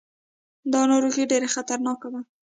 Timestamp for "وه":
2.11-2.21